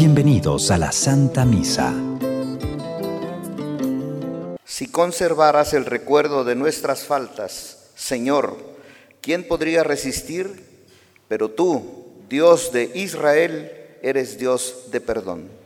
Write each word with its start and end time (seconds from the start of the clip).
Bienvenidos 0.00 0.70
a 0.70 0.78
la 0.78 0.92
Santa 0.92 1.44
Misa. 1.44 1.92
Si 4.64 4.86
conservaras 4.86 5.74
el 5.74 5.84
recuerdo 5.84 6.42
de 6.42 6.54
nuestras 6.54 7.04
faltas, 7.04 7.90
Señor, 7.96 8.56
¿quién 9.20 9.46
podría 9.46 9.84
resistir? 9.84 10.64
Pero 11.28 11.50
tú, 11.50 12.06
Dios 12.30 12.72
de 12.72 12.90
Israel, 12.94 13.70
eres 14.00 14.38
Dios 14.38 14.90
de 14.90 15.02
perdón. 15.02 15.59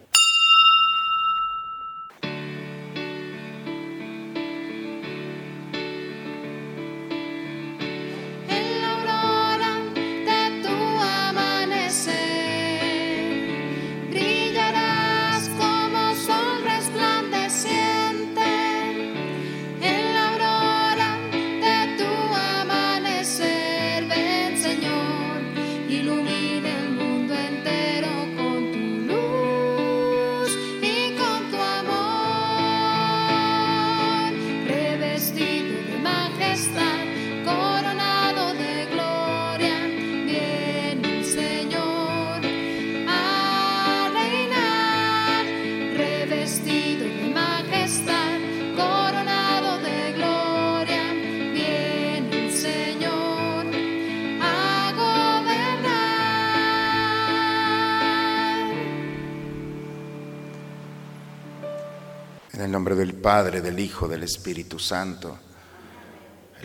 Nombre 62.75 62.97
del 62.97 63.15
Padre, 63.15 63.61
del 63.61 63.79
Hijo, 63.79 64.09
del 64.09 64.25
Espíritu 64.25 64.81
Santo. 64.81 65.39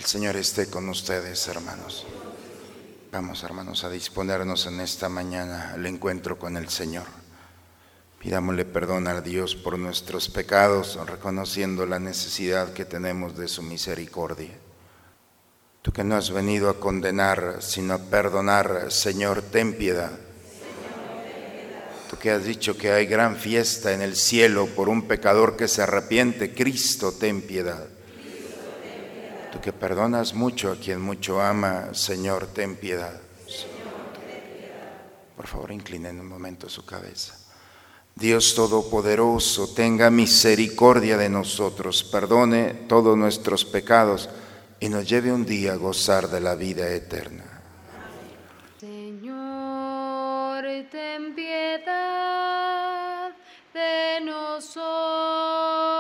Señor 0.09 0.37
esté 0.37 0.65
con 0.65 0.89
ustedes, 0.89 1.47
hermanos. 1.49 2.03
Vamos, 3.11 3.43
hermanos, 3.43 3.83
a 3.83 3.91
disponernos 3.91 4.65
en 4.65 4.79
esta 4.79 5.07
mañana 5.07 5.73
al 5.73 5.85
encuentro 5.85 6.39
con 6.39 6.57
el 6.57 6.67
Señor. 6.67 7.05
Pidámosle 8.17 8.65
perdón 8.65 9.07
a 9.07 9.21
Dios 9.21 9.55
por 9.55 9.77
nuestros 9.77 10.27
pecados, 10.27 10.97
reconociendo 11.05 11.85
la 11.85 11.99
necesidad 11.99 12.73
que 12.73 12.85
tenemos 12.85 13.37
de 13.37 13.47
su 13.47 13.61
misericordia. 13.61 14.57
Tú 15.83 15.91
que 15.91 16.03
no 16.03 16.15
has 16.15 16.31
venido 16.31 16.71
a 16.71 16.79
condenar, 16.79 17.57
sino 17.59 17.93
a 17.93 17.99
perdonar, 17.99 18.91
Señor, 18.91 19.43
ten 19.43 19.77
piedad. 19.77 20.13
Tú 22.09 22.17
que 22.17 22.31
has 22.31 22.45
dicho 22.45 22.75
que 22.75 22.91
hay 22.91 23.05
gran 23.05 23.35
fiesta 23.35 23.93
en 23.93 24.01
el 24.01 24.15
cielo 24.15 24.65
por 24.75 24.89
un 24.89 25.03
pecador 25.03 25.55
que 25.55 25.67
se 25.67 25.83
arrepiente, 25.83 26.55
Cristo, 26.55 27.11
ten 27.11 27.43
piedad. 27.43 27.85
Tú 29.51 29.59
que 29.61 29.73
perdonas 29.73 30.33
mucho 30.33 30.71
a 30.71 30.75
quien 30.75 31.01
mucho 31.01 31.41
ama, 31.41 31.93
Señor, 31.93 32.47
ten 32.47 32.75
piedad. 32.75 33.19
Por 35.35 35.47
favor, 35.47 35.71
inclinen 35.71 36.19
un 36.19 36.27
momento 36.27 36.69
su 36.69 36.85
cabeza. 36.85 37.35
Dios 38.13 38.53
Todopoderoso, 38.53 39.73
tenga 39.73 40.09
misericordia 40.09 41.15
de 41.15 41.29
nosotros, 41.29 42.03
perdone 42.03 42.73
todos 42.87 43.17
nuestros 43.17 43.63
pecados 43.63 44.29
y 44.79 44.89
nos 44.89 45.07
lleve 45.07 45.31
un 45.31 45.45
día 45.45 45.73
a 45.73 45.77
gozar 45.77 46.27
de 46.29 46.41
la 46.41 46.55
vida 46.55 46.89
eterna. 46.89 47.59
ten 50.91 51.35
piedad 51.35 53.31
de 53.73 54.21
nosotros. 54.21 55.98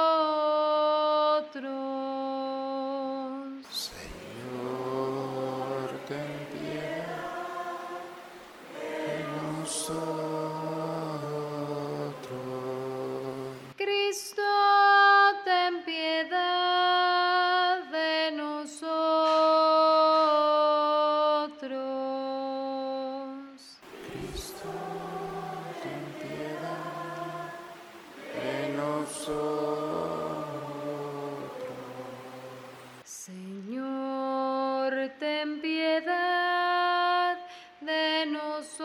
Ten 35.19 35.61
piedad 35.61 37.37
de 37.81 38.25
nosotros. 38.25 38.79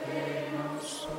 de 0.05 0.47
nosotros. 0.57 1.13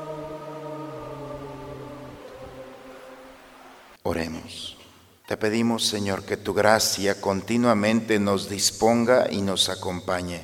Oremos. 4.03 4.78
Te 5.26 5.36
pedimos, 5.36 5.86
Señor, 5.86 6.25
que 6.25 6.36
tu 6.36 6.54
gracia 6.54 7.21
continuamente 7.21 8.19
nos 8.19 8.48
disponga 8.48 9.26
y 9.31 9.42
nos 9.42 9.69
acompañe, 9.69 10.42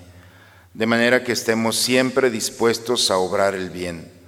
de 0.75 0.87
manera 0.87 1.25
que 1.25 1.32
estemos 1.32 1.77
siempre 1.77 2.31
dispuestos 2.31 3.10
a 3.10 3.19
obrar 3.19 3.54
el 3.54 3.71
bien. 3.71 4.19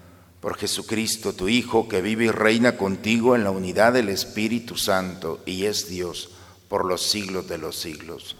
Por 0.42 0.58
Jesucristo, 0.58 1.34
tu 1.34 1.48
Hijo, 1.48 1.88
que 1.88 2.03
vive 2.03 2.25
y 2.25 2.30
reina 2.32 2.76
contigo 2.76 3.36
en 3.36 3.44
la 3.44 3.53
unidad 3.53 3.92
del 3.92 4.08
Espíritu 4.08 4.76
Santo 4.76 5.41
y 5.47 5.66
es 5.66 5.88
Dios 5.88 6.30
por 6.66 6.84
los 6.84 7.00
siglos 7.00 7.47
de 7.47 7.58
los 7.58 7.76
siglos. 7.78 8.34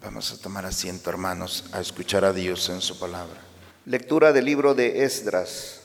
Vamos 0.00 0.30
a 0.30 0.40
tomar 0.40 0.64
asiento, 0.64 1.10
hermanos, 1.10 1.64
a 1.72 1.80
escuchar 1.80 2.24
a 2.24 2.32
Dios 2.32 2.68
en 2.68 2.80
su 2.80 3.00
palabra. 3.00 3.40
Lectura 3.84 4.32
del 4.32 4.44
libro 4.44 4.76
de 4.76 5.02
Esdras. 5.02 5.80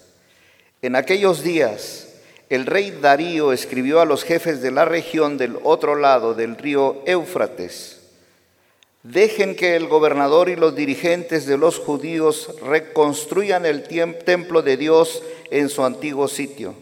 En 0.84 0.96
aquellos 0.96 1.42
días, 1.42 2.10
el 2.52 2.68
rey 2.68 2.92
Darío 2.92 3.54
escribió 3.54 4.02
a 4.02 4.06
los 4.06 4.24
jefes 4.24 4.62
de 4.62 4.70
la 4.70 4.86
región 4.86 5.40
del 5.40 5.58
otro 5.64 5.96
lado 5.96 6.36
del 6.36 6.56
río 6.58 7.02
Éufrates, 7.08 7.97
dejen 9.12 9.56
que 9.56 9.76
el 9.76 9.88
gobernador 9.88 10.50
y 10.50 10.56
los 10.56 10.76
dirigentes 10.76 11.46
de 11.46 11.58
los 11.58 11.80
judíos 11.80 12.50
reconstruyan 12.62 13.66
el 13.66 13.84
templo 13.84 14.62
de 14.62 14.76
Dios 14.76 15.24
en 15.50 15.70
su 15.70 15.84
antiguo 15.84 16.28
sitio. 16.28 16.74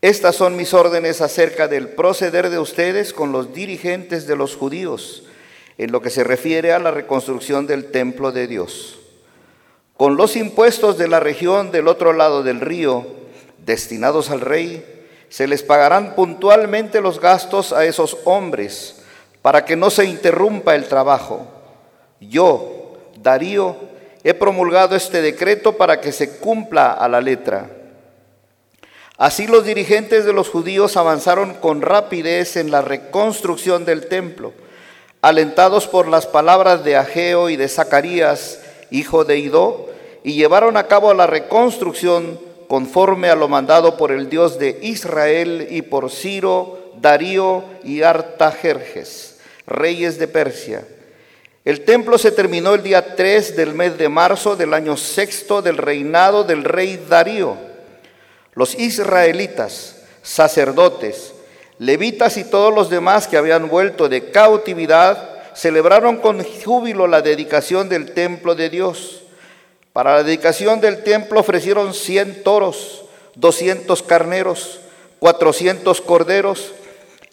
Estas 0.00 0.36
son 0.36 0.56
mis 0.56 0.72
órdenes 0.72 1.20
acerca 1.20 1.68
del 1.68 1.88
proceder 1.88 2.48
de 2.48 2.58
ustedes 2.58 3.12
con 3.12 3.32
los 3.32 3.52
dirigentes 3.52 4.26
de 4.26 4.36
los 4.36 4.56
judíos 4.56 5.24
en 5.78 5.92
lo 5.92 6.00
que 6.00 6.10
se 6.10 6.24
refiere 6.24 6.72
a 6.72 6.78
la 6.78 6.90
reconstrucción 6.90 7.66
del 7.66 7.90
templo 7.90 8.32
de 8.32 8.46
Dios. 8.46 8.98
Con 9.96 10.16
los 10.16 10.36
impuestos 10.36 10.96
de 10.96 11.08
la 11.08 11.20
región 11.20 11.70
del 11.70 11.88
otro 11.88 12.14
lado 12.14 12.42
del 12.42 12.60
río, 12.60 13.06
destinados 13.64 14.30
al 14.30 14.40
rey, 14.40 14.84
se 15.28 15.46
les 15.46 15.62
pagarán 15.62 16.14
puntualmente 16.14 17.02
los 17.02 17.20
gastos 17.20 17.72
a 17.74 17.84
esos 17.84 18.16
hombres 18.24 19.02
para 19.46 19.64
que 19.64 19.76
no 19.76 19.90
se 19.90 20.04
interrumpa 20.04 20.74
el 20.74 20.88
trabajo. 20.88 21.46
Yo, 22.20 22.96
Darío, 23.22 23.76
he 24.24 24.34
promulgado 24.34 24.96
este 24.96 25.22
decreto 25.22 25.76
para 25.76 26.00
que 26.00 26.10
se 26.10 26.38
cumpla 26.38 26.90
a 26.90 27.06
la 27.06 27.20
letra. 27.20 27.70
Así 29.16 29.46
los 29.46 29.64
dirigentes 29.64 30.24
de 30.24 30.32
los 30.32 30.48
judíos 30.48 30.96
avanzaron 30.96 31.54
con 31.54 31.80
rapidez 31.80 32.56
en 32.56 32.72
la 32.72 32.82
reconstrucción 32.82 33.84
del 33.84 34.08
templo, 34.08 34.52
alentados 35.22 35.86
por 35.86 36.08
las 36.08 36.26
palabras 36.26 36.82
de 36.82 36.96
Ageo 36.96 37.48
y 37.48 37.54
de 37.54 37.68
Zacarías, 37.68 38.58
hijo 38.90 39.24
de 39.24 39.38
Idó, 39.38 39.90
y 40.24 40.34
llevaron 40.34 40.76
a 40.76 40.88
cabo 40.88 41.14
la 41.14 41.28
reconstrucción 41.28 42.40
conforme 42.66 43.30
a 43.30 43.36
lo 43.36 43.46
mandado 43.46 43.96
por 43.96 44.10
el 44.10 44.28
Dios 44.28 44.58
de 44.58 44.80
Israel 44.82 45.68
y 45.70 45.82
por 45.82 46.10
Ciro, 46.10 46.90
Darío 47.00 47.62
y 47.84 48.02
Artajerjes, 48.02 49.25
reyes 49.66 50.18
de 50.18 50.28
Persia. 50.28 50.84
El 51.64 51.84
templo 51.84 52.16
se 52.16 52.30
terminó 52.30 52.74
el 52.74 52.82
día 52.82 53.16
3 53.16 53.56
del 53.56 53.74
mes 53.74 53.98
de 53.98 54.08
marzo 54.08 54.54
del 54.54 54.72
año 54.72 54.96
sexto 54.96 55.62
del 55.62 55.76
reinado 55.76 56.44
del 56.44 56.62
rey 56.62 57.04
Darío. 57.08 57.56
Los 58.54 58.74
israelitas, 58.78 59.96
sacerdotes, 60.22 61.32
levitas 61.78 62.36
y 62.36 62.44
todos 62.44 62.72
los 62.72 62.88
demás 62.88 63.26
que 63.26 63.36
habían 63.36 63.68
vuelto 63.68 64.08
de 64.08 64.30
cautividad 64.30 65.36
celebraron 65.54 66.18
con 66.18 66.44
júbilo 66.44 67.06
la 67.06 67.20
dedicación 67.20 67.88
del 67.88 68.12
templo 68.12 68.54
de 68.54 68.70
Dios. 68.70 69.22
Para 69.92 70.14
la 70.16 70.22
dedicación 70.22 70.80
del 70.80 71.02
templo 71.02 71.40
ofrecieron 71.40 71.94
100 71.94 72.44
toros, 72.44 73.06
200 73.34 74.02
carneros, 74.04 74.80
400 75.18 76.00
corderos 76.02 76.72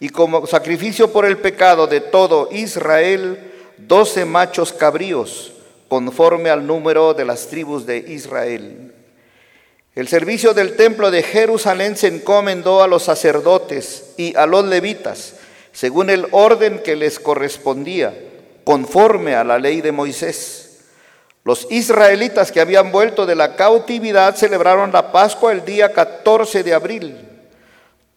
y 0.00 0.08
como 0.08 0.46
sacrificio 0.46 1.12
por 1.12 1.24
el 1.24 1.38
pecado 1.38 1.86
de 1.86 2.00
todo 2.00 2.48
Israel, 2.50 3.52
12 3.78 4.24
machos 4.24 4.72
cabríos, 4.72 5.52
conforme 5.88 6.50
al 6.50 6.66
número 6.66 7.14
de 7.14 7.24
las 7.24 7.48
tribus 7.48 7.86
de 7.86 7.98
Israel. 7.98 8.92
El 9.94 10.08
servicio 10.08 10.54
del 10.54 10.74
templo 10.74 11.10
de 11.10 11.22
Jerusalén 11.22 11.96
se 11.96 12.08
encomendó 12.08 12.82
a 12.82 12.88
los 12.88 13.04
sacerdotes 13.04 14.14
y 14.16 14.34
a 14.36 14.46
los 14.46 14.64
levitas, 14.64 15.34
según 15.72 16.10
el 16.10 16.26
orden 16.32 16.80
que 16.80 16.96
les 16.96 17.20
correspondía, 17.20 18.12
conforme 18.64 19.36
a 19.36 19.44
la 19.44 19.58
ley 19.58 19.80
de 19.80 19.92
Moisés. 19.92 20.80
Los 21.44 21.70
israelitas 21.70 22.50
que 22.50 22.60
habían 22.60 22.90
vuelto 22.90 23.26
de 23.26 23.36
la 23.36 23.54
cautividad 23.54 24.34
celebraron 24.34 24.92
la 24.92 25.12
Pascua 25.12 25.52
el 25.52 25.64
día 25.64 25.92
14 25.92 26.62
de 26.64 26.74
abril. 26.74 27.33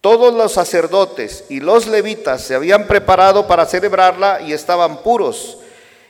Todos 0.00 0.32
los 0.32 0.52
sacerdotes 0.52 1.44
y 1.48 1.60
los 1.60 1.88
levitas 1.88 2.42
se 2.42 2.54
habían 2.54 2.86
preparado 2.86 3.48
para 3.48 3.66
celebrarla 3.66 4.40
y 4.42 4.52
estaban 4.52 4.98
puros. 5.02 5.58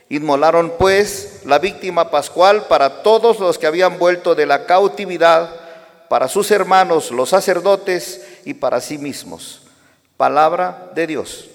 Inmolaron 0.09 0.73
pues 0.77 1.41
la 1.45 1.59
víctima 1.59 2.11
pascual 2.11 2.65
para 2.67 3.01
todos 3.01 3.39
los 3.39 3.57
que 3.57 3.67
habían 3.67 3.97
vuelto 3.97 4.35
de 4.35 4.45
la 4.45 4.65
cautividad, 4.65 5.49
para 6.07 6.27
sus 6.27 6.51
hermanos 6.51 7.11
los 7.11 7.29
sacerdotes 7.29 8.27
y 8.45 8.53
para 8.53 8.79
sí 8.79 8.97
mismos. 8.97 9.63
Palabra 10.17 10.91
de 10.93 11.07
Dios. 11.07 11.49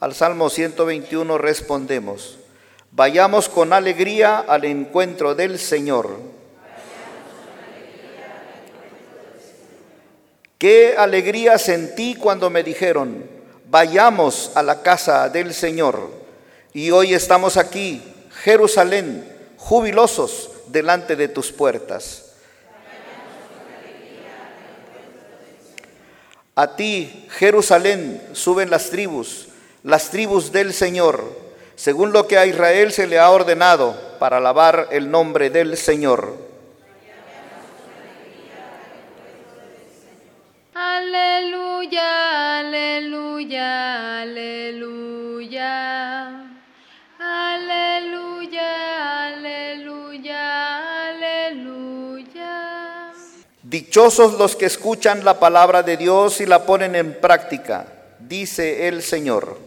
Al 0.00 0.14
Salmo 0.14 0.48
121 0.50 1.38
respondemos, 1.38 2.38
vayamos 2.92 3.48
con 3.48 3.72
alegría 3.72 4.38
al 4.38 4.64
encuentro 4.64 5.34
del 5.34 5.58
Señor. 5.58 6.37
Qué 10.58 10.96
alegría 10.98 11.56
sentí 11.56 12.16
cuando 12.16 12.50
me 12.50 12.64
dijeron, 12.64 13.24
vayamos 13.70 14.50
a 14.56 14.62
la 14.64 14.82
casa 14.82 15.28
del 15.28 15.54
Señor. 15.54 16.10
Y 16.72 16.90
hoy 16.90 17.14
estamos 17.14 17.56
aquí, 17.56 18.02
Jerusalén, 18.42 19.24
jubilosos 19.56 20.50
delante 20.66 21.14
de 21.14 21.28
tus 21.28 21.52
puertas. 21.52 22.24
A 26.56 26.74
ti, 26.74 27.28
Jerusalén, 27.30 28.20
suben 28.32 28.68
las 28.68 28.90
tribus, 28.90 29.46
las 29.84 30.10
tribus 30.10 30.50
del 30.50 30.74
Señor, 30.74 31.22
según 31.76 32.12
lo 32.12 32.26
que 32.26 32.36
a 32.36 32.46
Israel 32.46 32.90
se 32.90 33.06
le 33.06 33.20
ha 33.20 33.30
ordenado 33.30 33.96
para 34.18 34.38
alabar 34.38 34.88
el 34.90 35.08
nombre 35.08 35.50
del 35.50 35.76
Señor. 35.76 36.47
Aleluya, 40.80 42.60
aleluya, 42.60 44.20
aleluya. 44.22 45.74
Aleluya, 47.18 48.70
aleluya, 49.26 50.44
aleluya. 51.08 52.54
Dichosos 53.64 54.38
los 54.38 54.54
que 54.54 54.66
escuchan 54.66 55.24
la 55.24 55.40
palabra 55.40 55.82
de 55.82 55.96
Dios 55.96 56.40
y 56.40 56.46
la 56.46 56.64
ponen 56.64 56.94
en 56.94 57.20
práctica, 57.20 57.86
dice 58.20 58.86
el 58.86 59.02
Señor. 59.02 59.58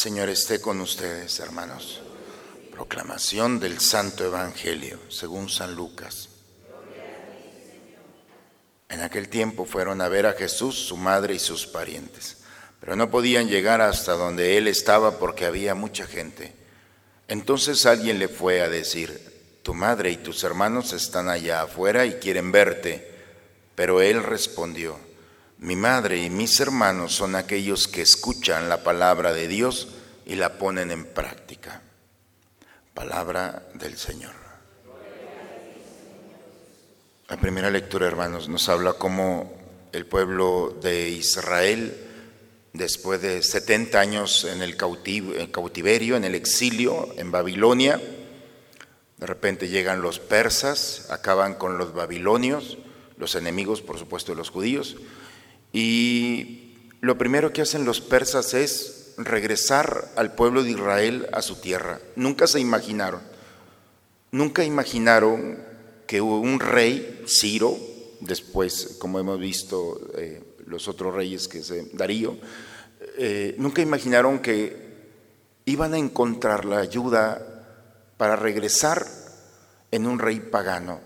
Señor 0.00 0.30
esté 0.30 0.62
con 0.62 0.80
ustedes, 0.80 1.40
hermanos. 1.40 2.00
Proclamación 2.70 3.60
del 3.60 3.80
Santo 3.80 4.24
Evangelio, 4.24 4.98
según 5.10 5.50
San 5.50 5.74
Lucas. 5.74 6.30
En 8.88 9.02
aquel 9.02 9.28
tiempo 9.28 9.66
fueron 9.66 10.00
a 10.00 10.08
ver 10.08 10.24
a 10.24 10.32
Jesús, 10.32 10.74
su 10.76 10.96
madre 10.96 11.34
y 11.34 11.38
sus 11.38 11.66
parientes, 11.66 12.38
pero 12.80 12.96
no 12.96 13.10
podían 13.10 13.48
llegar 13.48 13.82
hasta 13.82 14.12
donde 14.12 14.56
él 14.56 14.68
estaba 14.68 15.18
porque 15.18 15.44
había 15.44 15.74
mucha 15.74 16.06
gente. 16.06 16.54
Entonces 17.28 17.84
alguien 17.84 18.18
le 18.18 18.28
fue 18.28 18.62
a 18.62 18.70
decir, 18.70 19.60
tu 19.62 19.74
madre 19.74 20.12
y 20.12 20.16
tus 20.16 20.42
hermanos 20.44 20.94
están 20.94 21.28
allá 21.28 21.60
afuera 21.60 22.06
y 22.06 22.14
quieren 22.14 22.52
verte. 22.52 23.06
Pero 23.74 24.00
él 24.00 24.22
respondió, 24.22 24.98
mi 25.60 25.76
madre 25.76 26.16
y 26.16 26.30
mis 26.30 26.58
hermanos 26.58 27.14
son 27.14 27.34
aquellos 27.34 27.86
que 27.86 28.00
escuchan 28.00 28.70
la 28.70 28.82
palabra 28.82 29.34
de 29.34 29.46
Dios 29.46 29.88
y 30.24 30.36
la 30.36 30.56
ponen 30.56 30.90
en 30.90 31.04
práctica. 31.04 31.82
Palabra 32.94 33.68
del 33.74 33.98
Señor. 33.98 34.32
La 37.28 37.36
primera 37.36 37.70
lectura, 37.70 38.06
hermanos, 38.06 38.48
nos 38.48 38.70
habla 38.70 38.94
cómo 38.94 39.52
el 39.92 40.06
pueblo 40.06 40.78
de 40.82 41.10
Israel, 41.10 41.94
después 42.72 43.20
de 43.20 43.42
70 43.42 44.00
años 44.00 44.44
en 44.44 44.62
el 44.62 44.76
cautiverio, 44.78 46.16
en 46.16 46.24
el 46.24 46.34
exilio, 46.34 47.08
en 47.18 47.30
Babilonia, 47.30 48.00
de 49.18 49.26
repente 49.26 49.68
llegan 49.68 50.00
los 50.00 50.20
persas, 50.20 51.08
acaban 51.10 51.54
con 51.54 51.76
los 51.76 51.92
babilonios, 51.92 52.78
los 53.18 53.34
enemigos, 53.34 53.82
por 53.82 53.98
supuesto, 53.98 54.32
de 54.32 54.38
los 54.38 54.48
judíos, 54.48 54.96
y 55.72 56.74
lo 57.00 57.16
primero 57.16 57.52
que 57.52 57.62
hacen 57.62 57.84
los 57.84 58.00
persas 58.00 58.54
es 58.54 59.14
regresar 59.16 60.10
al 60.16 60.34
pueblo 60.34 60.62
de 60.62 60.70
Israel 60.70 61.28
a 61.32 61.42
su 61.42 61.56
tierra. 61.56 62.00
Nunca 62.16 62.46
se 62.46 62.60
imaginaron, 62.60 63.20
nunca 64.32 64.64
imaginaron 64.64 65.58
que 66.06 66.20
un 66.20 66.58
rey, 66.58 67.22
Ciro, 67.28 67.76
después, 68.20 68.96
como 68.98 69.18
hemos 69.18 69.38
visto, 69.38 70.00
eh, 70.16 70.42
los 70.66 70.88
otros 70.88 71.14
reyes 71.14 71.48
que 71.48 71.62
se, 71.62 71.88
Darío, 71.92 72.36
eh, 73.16 73.54
nunca 73.58 73.82
imaginaron 73.82 74.40
que 74.40 74.90
iban 75.66 75.94
a 75.94 75.98
encontrar 75.98 76.64
la 76.64 76.78
ayuda 76.78 77.46
para 78.16 78.36
regresar 78.36 79.06
en 79.90 80.06
un 80.06 80.18
rey 80.18 80.40
pagano, 80.40 81.00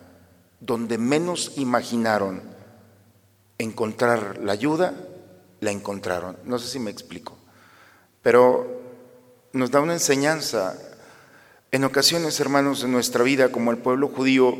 donde 0.60 0.98
menos 0.98 1.52
imaginaron 1.56 2.53
encontrar 3.58 4.38
la 4.38 4.52
ayuda, 4.52 4.94
la 5.60 5.70
encontraron. 5.70 6.36
No 6.44 6.58
sé 6.58 6.68
si 6.68 6.78
me 6.78 6.90
explico, 6.90 7.36
pero 8.22 8.82
nos 9.52 9.70
da 9.70 9.80
una 9.80 9.92
enseñanza. 9.92 10.76
En 11.70 11.84
ocasiones, 11.84 12.38
hermanos, 12.40 12.84
en 12.84 12.92
nuestra 12.92 13.24
vida, 13.24 13.50
como 13.50 13.70
el 13.70 13.78
pueblo 13.78 14.08
judío, 14.08 14.56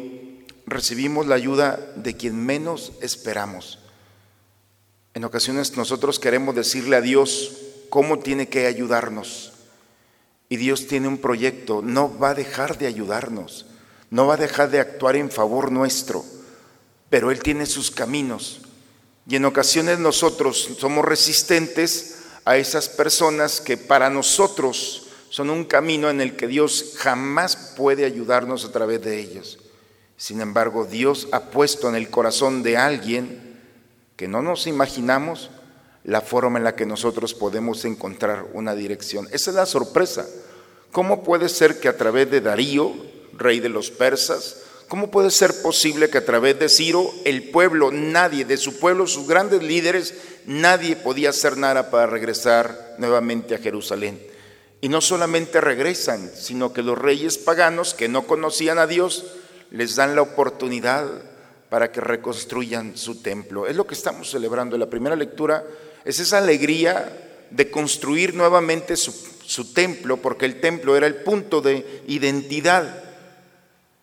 recibimos 0.67 1.27
la 1.27 1.35
ayuda 1.35 1.79
de 1.97 2.17
quien 2.17 2.45
menos 2.45 2.93
esperamos. 3.01 3.79
En 5.15 5.25
ocasiones 5.25 5.77
nosotros 5.77 6.19
queremos 6.19 6.55
decirle 6.55 6.97
a 6.97 7.01
Dios 7.01 7.57
cómo 7.89 8.19
tiene 8.19 8.49
que 8.49 8.67
ayudarnos. 8.67 9.53
Y 10.49 10.57
Dios 10.57 10.87
tiene 10.87 11.09
un 11.09 11.19
proyecto, 11.19 11.83
no 11.83 12.19
va 12.19 12.31
a 12.31 12.35
dejar 12.35 12.79
de 12.79 12.87
ayudarnos, 12.87 13.67
no 14.11 14.27
va 14.27 14.35
a 14.35 14.39
dejar 14.39 14.71
de 14.71 14.81
actuar 14.81 15.17
en 15.17 15.31
favor 15.31 15.73
nuestro, 15.73 16.25
pero 17.11 17.31
Él 17.31 17.41
tiene 17.41 17.67
sus 17.67 17.91
caminos. 17.91 18.61
Y 19.27 19.37
en 19.37 19.45
ocasiones 19.45 19.99
nosotros 19.99 20.71
somos 20.79 21.05
resistentes 21.05 22.17
a 22.45 22.57
esas 22.57 22.89
personas 22.89 23.61
que 23.61 23.77
para 23.77 24.11
nosotros 24.11 25.07
son 25.31 25.51
un 25.51 25.65
camino 25.65 26.11
en 26.11 26.21
el 26.21 26.37
que 26.37 26.47
Dios 26.47 26.95
jamás 26.99 27.75
puede 27.77 28.05
ayudarnos 28.05 28.65
a 28.65 28.73
través 28.73 29.03
de 29.03 29.19
ellos. 29.19 29.59
Sin 30.17 30.41
embargo, 30.41 30.85
Dios 30.85 31.29
ha 31.33 31.51
puesto 31.51 31.89
en 31.89 31.97
el 31.97 32.11
corazón 32.11 32.63
de 32.63 32.77
alguien 32.77 33.61
que 34.17 34.29
no 34.29 34.43
nos 34.43 34.67
imaginamos 34.67 35.51
la 36.05 36.21
forma 36.21 36.59
en 36.59 36.65
la 36.65 36.77
que 36.77 36.87
nosotros 36.87 37.35
podemos 37.35 37.85
encontrar 37.85 38.47
una 38.53 38.75
dirección. 38.75 39.27
Esa 39.33 39.51
es 39.51 39.57
la 39.57 39.67
sorpresa. 39.67 40.27
¿Cómo 40.93 41.25
puede 41.25 41.49
ser 41.49 41.81
que 41.81 41.89
a 41.89 41.97
través 41.97 42.31
de 42.31 42.41
Darío, 42.41 42.93
rey 43.33 43.59
de 43.59 43.71
los 43.71 43.91
persas, 43.91 44.59
cómo 44.89 45.11
puede 45.11 45.31
ser 45.31 45.63
posible 45.63 46.11
que 46.11 46.19
a 46.19 46.25
través 46.25 46.59
de 46.59 46.69
Ciro 46.69 47.13
el 47.25 47.51
pueblo, 47.51 47.91
nadie 47.91 48.45
de 48.45 48.57
su 48.57 48.79
pueblo, 48.79 49.07
sus 49.07 49.27
grandes 49.27 49.63
líderes, 49.63 50.15
nadie 50.47 50.97
podía 50.97 51.31
hacer 51.31 51.57
nada 51.57 51.91
para 51.91 52.07
regresar 52.07 52.97
nuevamente 52.99 53.55
a 53.55 53.59
Jerusalén? 53.59 54.21
Y 54.81 54.89
no 54.89 55.01
solamente 55.01 55.61
regresan, 55.61 56.31
sino 56.35 56.73
que 56.73 56.83
los 56.83 56.99
reyes 56.99 57.39
paganos 57.39 57.95
que 57.95 58.09
no 58.09 58.27
conocían 58.27 58.79
a 58.79 58.87
Dios 58.87 59.25
les 59.71 59.97
dan 59.97 60.15
la 60.15 60.23
oportunidad 60.23 61.07
para 61.71 61.91
que 61.91 62.01
reconstruyan 62.01 62.97
su 62.97 63.23
templo. 63.23 63.67
Es 63.67 63.77
lo 63.77 63.87
que 63.87 63.95
estamos 63.95 64.31
celebrando. 64.31 64.77
La 64.77 64.91
primera 64.91 65.17
lectura 65.17 65.65
es 66.05 66.21
esa 66.21 66.39
alegría 66.39 67.47
de 67.51 67.71
construir 67.71 68.35
nuevamente 68.35 68.97
su 68.97 69.73
templo, 69.73 70.19
porque 70.19 70.45
el 70.45 70.61
templo 70.61 70.97
era 70.97 71.07
el 71.07 71.17
punto 71.17 71.61
de 71.61 72.03
identidad. 72.07 73.03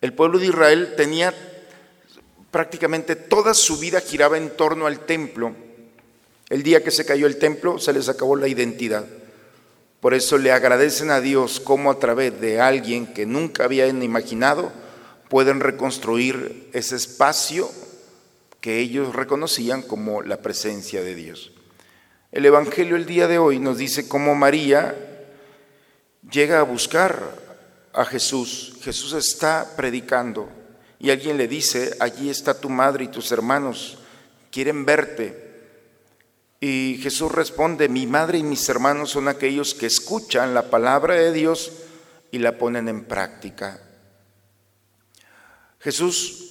El 0.02 0.12
pueblo 0.12 0.40
de 0.40 0.46
Israel 0.46 0.94
tenía 0.96 1.32
prácticamente 2.50 3.16
toda 3.16 3.54
su 3.54 3.78
vida 3.78 4.00
giraba 4.00 4.36
en 4.36 4.50
torno 4.50 4.86
al 4.86 5.06
templo. 5.06 5.54
El 6.50 6.64
día 6.64 6.82
que 6.82 6.90
se 6.90 7.06
cayó 7.06 7.26
el 7.26 7.38
templo 7.38 7.78
se 7.78 7.92
les 7.92 8.08
acabó 8.08 8.36
la 8.36 8.48
identidad. 8.48 9.06
Por 10.00 10.12
eso 10.12 10.38
le 10.38 10.50
agradecen 10.50 11.12
a 11.12 11.20
Dios 11.20 11.60
cómo 11.60 11.88
a 11.88 12.00
través 12.00 12.40
de 12.40 12.60
alguien 12.60 13.14
que 13.14 13.26
nunca 13.26 13.64
habían 13.64 14.02
imaginado 14.02 14.72
pueden 15.28 15.60
reconstruir 15.60 16.68
ese 16.72 16.96
espacio 16.96 17.70
que 18.60 18.80
ellos 18.80 19.14
reconocían 19.14 19.82
como 19.82 20.22
la 20.22 20.42
presencia 20.42 21.02
de 21.02 21.14
Dios. 21.14 21.52
El 22.32 22.44
Evangelio 22.44 22.96
el 22.96 23.06
día 23.06 23.28
de 23.28 23.38
hoy 23.38 23.60
nos 23.60 23.78
dice 23.78 24.08
cómo 24.08 24.34
María 24.34 24.96
llega 26.28 26.58
a 26.58 26.64
buscar 26.64 27.38
a 27.92 28.04
Jesús. 28.04 28.71
Jesús 28.82 29.12
está 29.12 29.74
predicando 29.76 30.48
y 30.98 31.10
alguien 31.10 31.36
le 31.36 31.46
dice, 31.46 31.96
allí 32.00 32.30
está 32.30 32.60
tu 32.60 32.68
madre 32.68 33.04
y 33.04 33.08
tus 33.08 33.30
hermanos, 33.30 33.98
quieren 34.50 34.84
verte. 34.84 35.50
Y 36.60 36.98
Jesús 37.00 37.30
responde, 37.30 37.88
mi 37.88 38.06
madre 38.06 38.38
y 38.38 38.42
mis 38.42 38.68
hermanos 38.68 39.10
son 39.10 39.28
aquellos 39.28 39.74
que 39.74 39.86
escuchan 39.86 40.52
la 40.52 40.70
palabra 40.70 41.14
de 41.14 41.32
Dios 41.32 41.72
y 42.32 42.38
la 42.38 42.58
ponen 42.58 42.88
en 42.88 43.04
práctica. 43.04 43.80
Jesús 45.80 46.50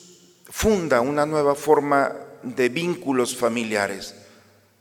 funda 0.50 1.02
una 1.02 1.26
nueva 1.26 1.56
forma 1.56 2.14
de 2.44 2.70
vínculos 2.70 3.36
familiares. 3.36 4.16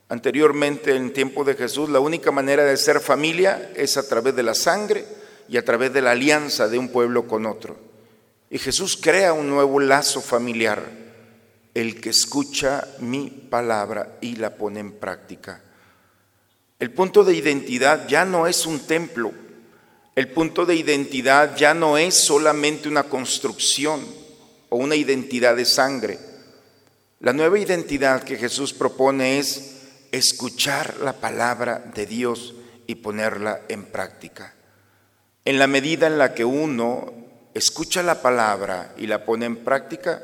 Anteriormente, 0.08 0.94
en 0.94 1.12
tiempo 1.12 1.44
de 1.44 1.54
Jesús, 1.54 1.88
la 1.88 2.00
única 2.00 2.30
manera 2.30 2.64
de 2.64 2.76
ser 2.76 3.00
familia 3.00 3.72
es 3.74 3.96
a 3.96 4.08
través 4.08 4.34
de 4.34 4.42
la 4.42 4.54
sangre 4.54 5.19
y 5.50 5.56
a 5.56 5.64
través 5.64 5.92
de 5.92 6.00
la 6.00 6.12
alianza 6.12 6.68
de 6.68 6.78
un 6.78 6.90
pueblo 6.90 7.26
con 7.26 7.44
otro. 7.44 7.76
Y 8.50 8.58
Jesús 8.58 8.96
crea 8.96 9.32
un 9.32 9.48
nuevo 9.48 9.80
lazo 9.80 10.20
familiar, 10.20 10.88
el 11.74 12.00
que 12.00 12.10
escucha 12.10 12.86
mi 13.00 13.28
palabra 13.28 14.16
y 14.20 14.36
la 14.36 14.54
pone 14.54 14.78
en 14.78 14.92
práctica. 14.92 15.60
El 16.78 16.92
punto 16.92 17.24
de 17.24 17.34
identidad 17.34 18.06
ya 18.06 18.24
no 18.24 18.46
es 18.46 18.64
un 18.64 18.78
templo, 18.78 19.32
el 20.14 20.28
punto 20.28 20.64
de 20.66 20.76
identidad 20.76 21.56
ya 21.56 21.74
no 21.74 21.98
es 21.98 22.14
solamente 22.14 22.88
una 22.88 23.04
construcción 23.04 24.00
o 24.68 24.76
una 24.76 24.94
identidad 24.94 25.56
de 25.56 25.64
sangre. 25.64 26.18
La 27.18 27.32
nueva 27.32 27.58
identidad 27.58 28.22
que 28.22 28.36
Jesús 28.36 28.72
propone 28.72 29.40
es 29.40 29.78
escuchar 30.12 30.98
la 31.00 31.14
palabra 31.14 31.90
de 31.92 32.06
Dios 32.06 32.54
y 32.86 32.96
ponerla 32.96 33.62
en 33.68 33.84
práctica. 33.84 34.54
En 35.44 35.58
la 35.58 35.66
medida 35.66 36.06
en 36.06 36.18
la 36.18 36.34
que 36.34 36.44
uno 36.44 37.12
escucha 37.54 38.02
la 38.02 38.22
palabra 38.22 38.94
y 38.96 39.06
la 39.06 39.24
pone 39.24 39.46
en 39.46 39.56
práctica, 39.56 40.22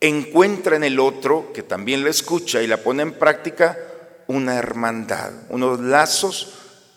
encuentra 0.00 0.76
en 0.76 0.84
el 0.84 1.00
otro, 1.00 1.52
que 1.52 1.62
también 1.62 2.04
la 2.04 2.10
escucha 2.10 2.62
y 2.62 2.66
la 2.66 2.78
pone 2.78 3.02
en 3.02 3.12
práctica, 3.14 3.78
una 4.26 4.56
hermandad, 4.56 5.32
unos 5.50 5.80
lazos 5.80 6.54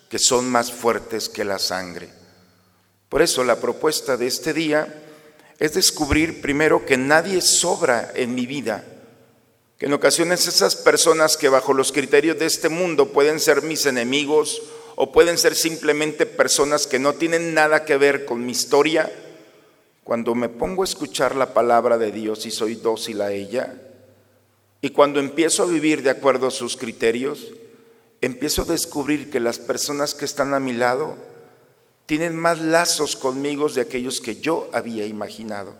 que 0.09 0.19
son 0.19 0.49
más 0.49 0.71
fuertes 0.71 1.29
que 1.29 1.43
la 1.43 1.59
sangre. 1.59 2.09
Por 3.09 3.21
eso 3.21 3.43
la 3.43 3.57
propuesta 3.57 4.17
de 4.17 4.27
este 4.27 4.53
día 4.53 5.03
es 5.59 5.73
descubrir 5.73 6.41
primero 6.41 6.85
que 6.85 6.97
nadie 6.97 7.41
sobra 7.41 8.11
en 8.15 8.35
mi 8.35 8.45
vida, 8.45 8.83
que 9.77 9.85
en 9.85 9.93
ocasiones 9.93 10.47
esas 10.47 10.75
personas 10.75 11.37
que 11.37 11.49
bajo 11.49 11.73
los 11.73 11.91
criterios 11.91 12.37
de 12.39 12.45
este 12.45 12.69
mundo 12.69 13.11
pueden 13.11 13.39
ser 13.39 13.61
mis 13.61 13.85
enemigos 13.85 14.61
o 14.99 15.11
pueden 15.11 15.37
ser 15.37 15.53
simplemente 15.53 16.25
personas 16.25 16.87
que 16.87 16.97
no 16.97 17.13
tienen 17.13 17.53
nada 17.53 17.85
que 17.85 17.97
ver 17.97 18.25
con 18.25 18.43
mi 18.43 18.51
historia, 18.51 19.11
cuando 20.03 20.33
me 20.33 20.49
pongo 20.49 20.81
a 20.81 20.85
escuchar 20.85 21.35
la 21.35 21.53
palabra 21.53 21.99
de 21.99 22.11
Dios 22.11 22.47
y 22.47 22.51
soy 22.51 22.73
dócil 22.73 23.21
a 23.21 23.31
ella, 23.31 23.79
y 24.81 24.89
cuando 24.89 25.19
empiezo 25.19 25.61
a 25.61 25.67
vivir 25.67 26.01
de 26.01 26.09
acuerdo 26.09 26.47
a 26.47 26.51
sus 26.51 26.77
criterios, 26.77 27.51
empiezo 28.21 28.63
a 28.63 28.65
descubrir 28.65 29.29
que 29.29 29.39
las 29.39 29.59
personas 29.59 30.15
que 30.15 30.25
están 30.25 30.55
a 30.55 30.59
mi 30.59 30.73
lado 30.73 31.15
tienen 32.07 32.35
más 32.35 32.59
lazos 32.59 33.15
conmigo 33.15 33.69
de 33.69 33.81
aquellos 33.81 34.19
que 34.19 34.37
yo 34.37 34.67
había 34.73 35.05
imaginado. 35.05 35.75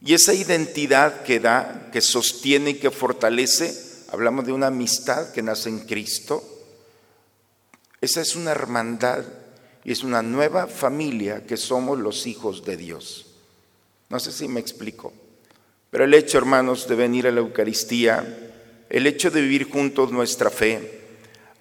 Y 0.00 0.14
esa 0.14 0.34
identidad 0.34 1.22
que 1.22 1.38
da, 1.38 1.90
que 1.92 2.00
sostiene 2.00 2.70
y 2.70 2.74
que 2.74 2.90
fortalece, 2.90 3.72
hablamos 4.08 4.46
de 4.46 4.52
una 4.52 4.66
amistad 4.66 5.30
que 5.30 5.42
nace 5.42 5.68
en 5.68 5.78
Cristo, 5.86 6.51
esa 8.02 8.20
es 8.20 8.34
una 8.34 8.50
hermandad 8.50 9.24
y 9.84 9.92
es 9.92 10.02
una 10.02 10.22
nueva 10.22 10.66
familia 10.66 11.46
que 11.46 11.56
somos 11.56 11.98
los 11.98 12.26
hijos 12.26 12.64
de 12.64 12.76
Dios. 12.76 13.26
No 14.10 14.18
sé 14.18 14.32
si 14.32 14.48
me 14.48 14.58
explico, 14.58 15.12
pero 15.88 16.04
el 16.04 16.12
hecho, 16.12 16.36
hermanos, 16.36 16.88
de 16.88 16.96
venir 16.96 17.28
a 17.28 17.30
la 17.30 17.40
Eucaristía, 17.40 18.50
el 18.90 19.06
hecho 19.06 19.30
de 19.30 19.40
vivir 19.40 19.70
juntos 19.70 20.10
nuestra 20.10 20.50
fe, 20.50 21.00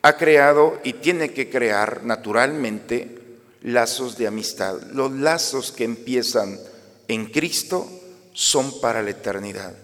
ha 0.01 0.17
creado 0.17 0.79
y 0.83 0.93
tiene 0.93 1.31
que 1.31 1.47
crear 1.47 2.03
naturalmente 2.03 3.19
lazos 3.61 4.17
de 4.17 4.25
amistad. 4.25 4.81
Los 4.93 5.11
lazos 5.11 5.71
que 5.71 5.83
empiezan 5.83 6.59
en 7.07 7.27
Cristo 7.27 7.87
son 8.33 8.81
para 8.81 9.03
la 9.03 9.11
eternidad. 9.11 9.75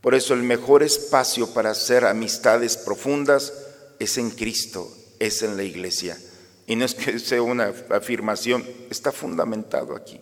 Por 0.00 0.16
eso 0.16 0.34
el 0.34 0.42
mejor 0.42 0.82
espacio 0.82 1.54
para 1.54 1.70
hacer 1.70 2.04
amistades 2.04 2.76
profundas 2.76 3.52
es 4.00 4.18
en 4.18 4.30
Cristo, 4.30 4.92
es 5.18 5.42
en 5.42 5.56
la 5.56 5.62
iglesia. 5.62 6.16
Y 6.66 6.76
no 6.76 6.84
es 6.84 6.94
que 6.94 7.18
sea 7.18 7.42
una 7.42 7.72
afirmación, 7.90 8.64
está 8.90 9.12
fundamentado 9.12 9.96
aquí. 9.96 10.20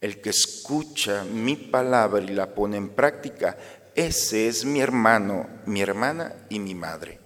El 0.00 0.20
que 0.20 0.30
escucha 0.30 1.24
mi 1.24 1.56
palabra 1.56 2.22
y 2.22 2.28
la 2.28 2.54
pone 2.54 2.76
en 2.76 2.90
práctica, 2.90 3.56
ese 3.94 4.48
es 4.48 4.64
mi 4.64 4.80
hermano, 4.80 5.48
mi 5.66 5.80
hermana 5.80 6.34
y 6.48 6.58
mi 6.58 6.74
madre. 6.74 7.20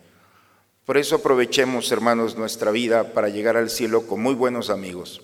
Por 0.85 0.99
eso 0.99 1.17
aprovechemos, 1.17 1.91
hermanos, 1.91 2.37
nuestra 2.37 2.71
vida 2.71 3.13
para 3.13 3.29
llegar 3.29 3.57
al 3.57 3.71
cielo 3.71 4.07
con 4.07 4.21
muy 4.21 4.35
buenos 4.35 4.71
amigos. 4.71 5.21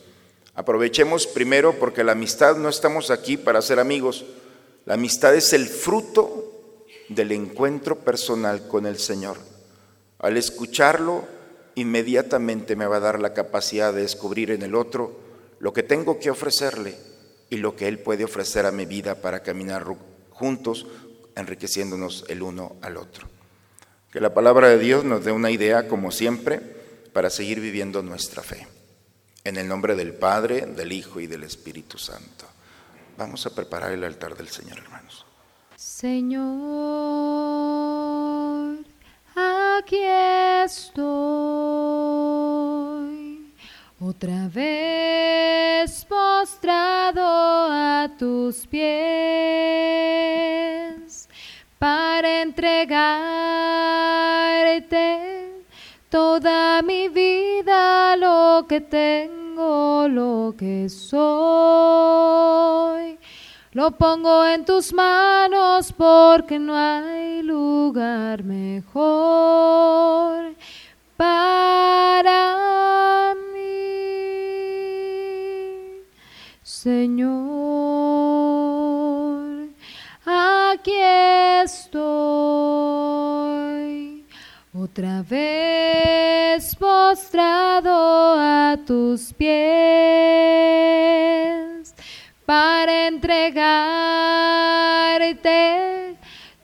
Aprovechemos 0.55 1.27
primero 1.27 1.79
porque 1.79 2.05
la 2.05 2.13
amistad 2.13 2.57
no 2.57 2.69
estamos 2.69 3.11
aquí 3.11 3.37
para 3.37 3.63
ser 3.63 3.79
amigos. 3.79 4.25
La 4.85 4.95
amistad 4.95 5.35
es 5.35 5.53
el 5.53 5.69
fruto 5.69 6.85
del 7.09 7.33
encuentro 7.33 8.01
personal 8.01 8.67
con 8.67 8.87
el 8.87 8.99
Señor. 8.99 9.52
Al 10.23 10.37
escucharlo, 10.37 11.27
inmediatamente 11.75 12.77
me 12.77 12.87
va 12.87 12.97
a 12.97 13.01
dar 13.01 13.21
la 13.21 13.35
capacidad 13.35 13.93
de 13.93 14.03
descubrir 14.03 14.51
en 14.51 14.63
el 14.63 14.75
otro 14.75 15.21
lo 15.59 15.73
que 15.73 15.83
tengo 15.83 16.19
que 16.19 16.31
ofrecerle 16.31 16.97
y 17.51 17.57
lo 17.57 17.77
que 17.77 17.89
Él 17.89 17.99
puede 17.99 18.25
ofrecer 18.25 18.65
a 18.65 18.73
mi 18.73 18.87
vida 18.87 19.17
para 19.17 19.43
caminar 19.43 19.85
juntos, 20.31 20.87
enriqueciéndonos 21.37 22.25
el 22.29 22.43
uno 22.43 22.77
al 22.81 22.97
otro. 22.97 23.29
Que 24.11 24.21
la 24.21 24.33
palabra 24.33 24.69
de 24.69 24.79
Dios 24.79 25.05
nos 25.05 25.25
dé 25.25 25.33
una 25.33 25.51
idea, 25.51 25.89
como 25.89 26.11
siempre, 26.11 26.61
para 27.13 27.31
seguir 27.31 27.61
viviendo 27.61 28.03
nuestra 28.03 28.43
fe. 28.43 28.67
En 29.45 29.57
el 29.57 29.69
nombre 29.69 29.97
del 29.97 30.15
Padre, 30.15 30.67
del 30.67 30.93
Hijo 30.93 31.21
y 31.21 31.27
del 31.27 31.43
Espíritu 31.45 31.99
Santo. 31.99 32.47
Vamos 33.19 33.45
a 33.47 33.55
preparar 33.55 33.93
el 33.93 34.05
altar 34.05 34.37
del 34.37 34.49
Señor, 34.49 34.79
hermanos. 34.79 35.27
Señor, 35.77 36.43
aquí 39.79 40.03
estoy, 40.65 41.03
otra 44.01 44.49
vez 44.49 46.05
postrado 46.05 47.23
a 47.23 48.11
tus 48.19 48.67
pies 48.67 48.83
para 51.79 52.43
entregarte 52.43 52.83
toda 56.09 56.83
mi 56.83 57.09
vida, 57.09 58.17
lo 58.17 58.67
que 58.69 58.81
tengo, 58.81 60.09
lo 60.09 60.55
que 60.57 60.89
soy. 60.89 63.02
Lo 63.75 63.91
pongo 63.93 64.45
en 64.45 64.67
tus 64.67 64.93
manos 64.93 65.95
porque 65.97 66.59
no 66.59 66.77
hay 66.77 67.43
lugar 67.43 68.45
mejor 68.45 70.55
para 71.17 73.35
mí, 73.55 73.63
Señor. 76.63 77.33
Aquí 80.27 80.93
estoy 81.65 81.97
otra 84.75 85.23
vez 85.23 86.77
postrado 86.77 88.35
a 88.39 88.77
tus 88.87 89.33
pies 89.33 91.62
para 92.47 93.07
entregarte 93.09 93.63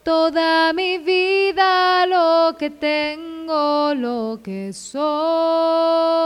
toda 0.03 0.73
mi 0.73 0.99
vida, 0.99 2.07
lo 2.07 2.57
que 2.57 2.71
tengo, 2.71 3.95
lo 3.95 4.41
que 4.43 4.73
soy. 4.73 6.19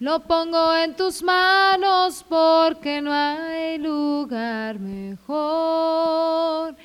Lo 0.00 0.20
pongo 0.20 0.76
en 0.76 0.94
tus 0.94 1.22
manos 1.22 2.24
porque 2.28 3.00
no 3.02 3.12
hay 3.12 3.78
lugar 3.78 4.78
mejor 4.78 6.76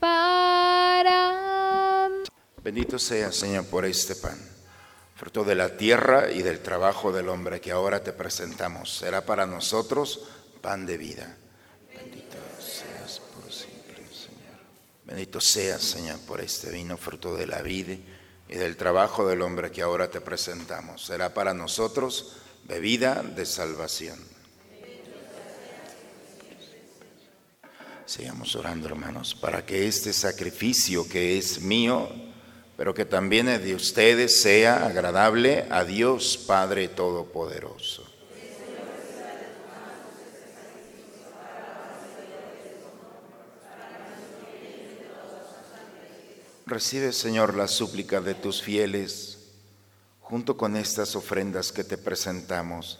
para... 0.00 1.38
Bendito 2.62 2.98
sea, 2.98 3.30
Señor, 3.30 3.66
por 3.66 3.84
este 3.84 4.16
pan, 4.16 4.36
fruto 5.14 5.44
de 5.44 5.54
la 5.54 5.76
tierra 5.76 6.32
y 6.32 6.42
del 6.42 6.60
trabajo 6.60 7.12
del 7.12 7.28
hombre 7.28 7.60
que 7.60 7.70
ahora 7.70 8.02
te 8.02 8.12
presentamos. 8.12 8.98
Será 8.98 9.24
para 9.24 9.46
nosotros 9.46 10.28
pan 10.58 10.86
de 10.86 10.96
vida. 10.96 11.36
Bendito 11.94 12.36
seas 12.58 13.20
por 13.34 13.52
siempre, 13.52 14.04
Señor. 14.12 14.58
Bendito 15.04 15.40
seas, 15.40 15.82
Señor, 15.82 16.18
por 16.20 16.40
este 16.40 16.70
vino, 16.70 16.96
fruto 16.96 17.34
de 17.36 17.46
la 17.46 17.62
vida 17.62 17.96
y 18.48 18.54
del 18.54 18.76
trabajo 18.76 19.26
del 19.26 19.42
hombre 19.42 19.70
que 19.70 19.82
ahora 19.82 20.10
te 20.10 20.20
presentamos. 20.20 21.04
Será 21.04 21.34
para 21.34 21.54
nosotros 21.54 22.36
bebida 22.64 23.22
de 23.22 23.46
salvación. 23.46 24.18
Sigamos 28.08 28.56
orando, 28.56 28.88
hermanos, 28.88 29.34
para 29.34 29.66
que 29.66 29.86
este 29.86 30.14
sacrificio 30.14 31.06
que 31.06 31.36
es 31.36 31.60
mío, 31.60 32.08
pero 32.74 32.94
que 32.94 33.04
también 33.04 33.48
es 33.48 33.62
de 33.62 33.74
ustedes, 33.74 34.40
sea 34.40 34.86
agradable 34.86 35.66
a 35.68 35.84
Dios 35.84 36.38
Padre 36.38 36.88
Todopoderoso. 36.88 38.07
Recibe, 46.68 47.12
Señor, 47.12 47.56
la 47.56 47.66
súplica 47.66 48.20
de 48.20 48.34
tus 48.34 48.62
fieles 48.62 49.38
junto 50.20 50.58
con 50.58 50.76
estas 50.76 51.16
ofrendas 51.16 51.72
que 51.72 51.82
te 51.82 51.96
presentamos, 51.96 52.98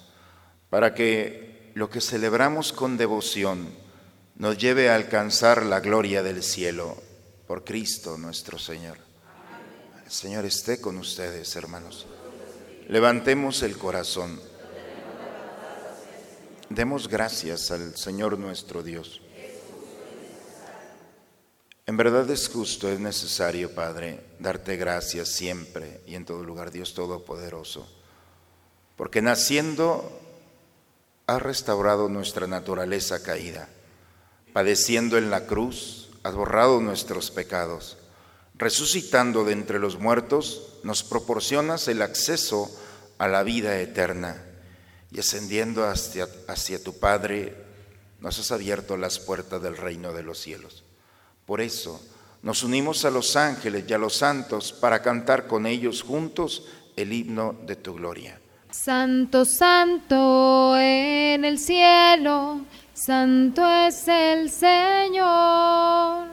para 0.71 0.95
que 0.95 1.71
lo 1.75 1.91
que 1.91 2.01
celebramos 2.01 2.73
con 2.73 2.97
devoción 2.97 3.69
nos 4.37 4.57
lleve 4.57 4.89
a 4.89 4.95
alcanzar 4.95 5.67
la 5.67 5.81
gloria 5.81 6.23
del 6.23 6.43
cielo 6.43 6.97
por 7.47 7.65
Cristo 7.65 8.17
nuestro 8.17 8.59
Señor. 8.59 8.97
El 10.03 10.11
Señor 10.11 10.47
esté 10.47 10.81
con 10.81 10.97
ustedes, 10.97 11.55
hermanos. 11.55 12.07
Levantemos 12.89 13.63
el 13.63 13.77
corazón. 13.77 14.41
Demos 16.71 17.09
gracias 17.09 17.71
al 17.71 17.95
Señor 17.99 18.39
nuestro 18.39 18.83
Dios. 18.83 19.21
En 21.89 21.97
verdad 21.97 22.29
es 22.31 22.51
justo, 22.51 22.91
es 22.91 23.01
necesario, 23.01 23.75
Padre, 23.75 24.21
darte 24.39 24.77
gracias 24.77 25.31
siempre 25.31 26.03
y 26.07 26.17
en 26.17 26.27
todo 26.27 26.45
lugar, 26.45 26.71
Dios 26.71 26.93
Todopoderoso, 26.93 27.89
porque 28.95 29.23
naciendo 29.23 30.21
has 31.27 31.41
restaurado 31.41 32.11
nuestra 32.11 32.47
naturaleza 32.47 33.23
caída, 33.23 33.71
padeciendo 34.53 35.17
en 35.17 35.31
la 35.31 35.47
cruz 35.47 36.11
has 36.25 36.35
borrado 36.35 36.83
nuestros 36.83 37.31
pecados, 37.31 37.97
resucitando 38.59 39.45
de 39.45 39.55
entre 39.55 39.79
los 39.79 39.99
muertos 39.99 40.75
nos 40.83 41.03
proporcionas 41.03 41.89
el 41.89 42.03
acceso 42.03 42.71
a 43.17 43.29
la 43.29 43.43
vida 43.43 43.81
eterna 43.81 44.45
y 45.11 45.21
ascendiendo 45.21 45.89
hacia, 45.89 46.29
hacia 46.49 46.85
tu 46.85 46.99
Padre 46.99 47.57
nos 48.21 48.39
has 48.39 48.53
abierto 48.53 48.99
las 48.99 49.19
puertas 49.19 49.63
del 49.63 49.79
reino 49.79 50.13
de 50.13 50.23
los 50.23 50.39
cielos. 50.39 50.85
Por 51.49 51.63
eso 51.63 51.99
nos 52.43 52.63
unimos 52.63 53.07
a 53.07 53.11
los 53.11 53.35
ángeles 53.35 53.85
y 53.89 53.95
a 53.95 53.99
los 53.99 54.17
santos 54.17 54.71
para 54.71 55.01
cantar 55.01 55.47
con 55.47 55.65
ellos 55.65 56.03
juntos 56.03 56.67
el 56.95 57.11
himno 57.11 57.57
de 57.65 57.75
tu 57.75 57.95
gloria. 57.95 58.39
Santo, 58.71 59.47
santo 59.47 60.77
en 60.77 61.47
el 61.47 61.59
cielo, 61.59 62.61
santo 62.93 63.67
es 63.67 64.07
el 64.09 64.51
Señor. 64.51 66.29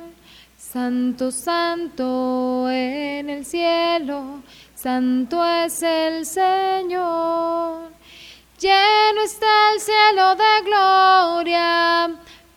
Santo, 0.57 1.31
santo 1.31 2.69
en 2.69 3.29
el 3.29 3.45
cielo, 3.45 4.43
santo 4.75 5.45
es 5.45 5.81
el 5.81 6.25
Señor. 6.25 7.89
Lleno 8.59 9.21
está 9.23 9.71
el 9.75 9.79
cielo 9.79 10.35
de 10.35 10.61
gloria 10.65 12.19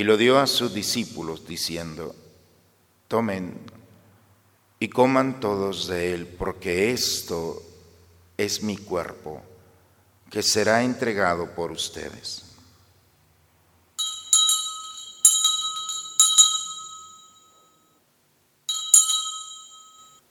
y 0.00 0.02
lo 0.02 0.16
dio 0.16 0.38
a 0.38 0.46
sus 0.46 0.72
discípulos 0.72 1.46
diciendo, 1.46 2.16
tomen 3.06 3.60
y 4.78 4.88
coman 4.88 5.40
todos 5.40 5.88
de 5.88 6.14
él, 6.14 6.26
porque 6.26 6.90
esto 6.90 7.62
es 8.38 8.62
mi 8.62 8.78
cuerpo, 8.78 9.42
que 10.30 10.42
será 10.42 10.84
entregado 10.84 11.54
por 11.54 11.70
ustedes. 11.70 12.44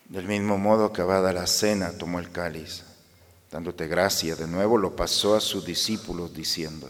Del 0.05 0.25
mismo 0.25 0.57
modo, 0.57 0.85
acabada 0.85 1.31
la 1.31 1.45
cena, 1.45 1.95
tomó 1.95 2.17
el 2.17 2.31
cáliz, 2.31 2.85
dándote 3.51 3.87
gracia 3.87 4.35
de 4.35 4.47
nuevo, 4.47 4.79
lo 4.79 4.95
pasó 4.95 5.35
a 5.35 5.39
sus 5.39 5.63
discípulos 5.63 6.33
diciendo, 6.33 6.89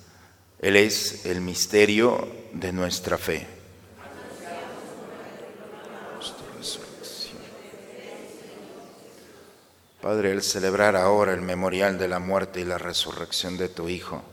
Él 0.61 0.75
es 0.75 1.25
el 1.25 1.41
misterio 1.41 2.27
de 2.53 2.71
nuestra 2.71 3.17
fe. 3.17 3.47
Padre, 9.99 10.31
el 10.31 10.43
celebrar 10.43 10.95
ahora 10.95 11.33
el 11.33 11.41
memorial 11.41 11.97
de 11.97 12.07
la 12.07 12.19
muerte 12.19 12.61
y 12.61 12.65
la 12.65 12.77
resurrección 12.77 13.57
de 13.57 13.69
tu 13.69 13.89
Hijo, 13.89 14.23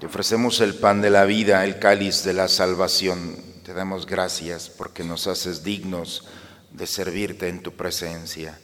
te 0.00 0.06
ofrecemos 0.06 0.60
el 0.60 0.74
pan 0.74 1.00
de 1.00 1.10
la 1.10 1.24
vida, 1.24 1.64
el 1.64 1.78
cáliz 1.78 2.24
de 2.24 2.32
la 2.32 2.48
salvación. 2.48 3.36
Te 3.64 3.72
damos 3.74 4.06
gracias 4.06 4.68
porque 4.68 5.04
nos 5.04 5.28
haces 5.28 5.62
dignos 5.62 6.26
de 6.72 6.86
servirte 6.86 7.48
en 7.48 7.62
tu 7.62 7.72
presencia. 7.72 8.58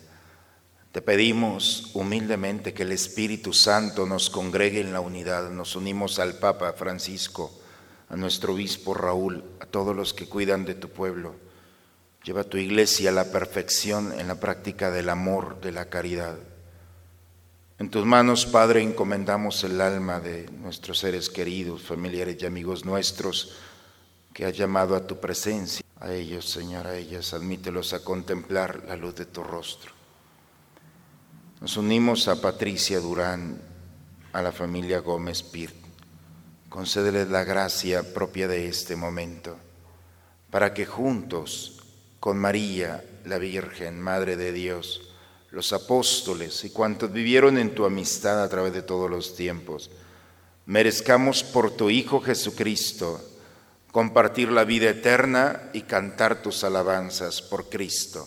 Te 0.93 1.03
pedimos 1.03 1.93
humildemente 1.95 2.75
que 2.75 2.83
el 2.83 2.91
Espíritu 2.91 3.53
Santo 3.53 4.07
nos 4.07 4.29
congregue 4.29 4.81
en 4.81 4.93
la 4.93 4.99
unidad. 4.99 5.49
Nos 5.49 5.77
unimos 5.77 6.19
al 6.19 6.35
Papa 6.35 6.73
Francisco, 6.73 7.53
a 8.09 8.17
nuestro 8.17 8.55
obispo 8.55 8.93
Raúl, 8.93 9.45
a 9.61 9.67
todos 9.67 9.95
los 9.95 10.13
que 10.13 10.27
cuidan 10.27 10.65
de 10.65 10.75
tu 10.75 10.89
pueblo. 10.89 11.37
Lleva 12.25 12.41
a 12.41 12.45
tu 12.45 12.59
iglesia 12.59 13.11
a 13.11 13.13
la 13.13 13.31
perfección 13.31 14.13
en 14.19 14.27
la 14.27 14.41
práctica 14.41 14.91
del 14.91 15.11
amor, 15.11 15.61
de 15.61 15.71
la 15.71 15.85
caridad. 15.89 16.37
En 17.79 17.89
tus 17.89 18.05
manos, 18.05 18.45
Padre, 18.45 18.83
encomendamos 18.83 19.63
el 19.63 19.81
alma 19.81 20.19
de 20.19 20.51
nuestros 20.51 20.99
seres 20.99 21.31
queridos, 21.31 21.83
familiares 21.83 22.37
y 22.41 22.47
amigos 22.47 22.85
nuestros 22.85 23.53
que 24.35 24.45
has 24.45 24.57
llamado 24.57 24.97
a 24.97 25.07
tu 25.07 25.21
presencia. 25.21 25.87
A 26.01 26.13
ellos, 26.13 26.51
Señor, 26.51 26.89
a 26.89 26.97
ellas, 26.97 27.33
admítelos 27.33 27.93
a 27.93 28.03
contemplar 28.03 28.83
la 28.89 28.97
luz 28.97 29.15
de 29.15 29.27
tu 29.27 29.45
rostro. 29.45 30.00
Nos 31.61 31.77
unimos 31.77 32.27
a 32.29 32.41
Patricia 32.41 33.01
Durán, 33.01 33.61
a 34.33 34.41
la 34.41 34.51
familia 34.51 35.01
Gómez 35.01 35.43
Pirt. 35.43 35.75
Concédeles 36.71 37.29
la 37.29 37.45
gracia 37.45 38.15
propia 38.15 38.49
de 38.49 38.67
este 38.67 38.97
momento, 38.97 39.59
para 40.51 40.73
que 40.73 40.87
juntos, 40.87 41.83
con 42.19 42.39
María, 42.39 43.05
la 43.27 43.37
Virgen, 43.37 44.01
Madre 44.01 44.37
de 44.37 44.53
Dios, 44.53 45.13
los 45.51 45.75
apóstoles 45.75 46.65
y 46.65 46.71
cuantos 46.71 47.13
vivieron 47.13 47.59
en 47.59 47.75
tu 47.75 47.85
amistad 47.85 48.43
a 48.43 48.49
través 48.49 48.73
de 48.73 48.81
todos 48.81 49.11
los 49.11 49.37
tiempos, 49.37 49.91
merezcamos 50.65 51.45
por 51.45 51.73
tu 51.73 51.91
Hijo 51.91 52.23
Jesucristo 52.23 53.21
compartir 53.93 54.51
la 54.51 54.65
vida 54.65 54.89
eterna 54.89 55.69
y 55.75 55.83
cantar 55.83 56.41
tus 56.41 56.65
alabanzas 56.65 57.43
por 57.43 57.69
Cristo, 57.69 58.27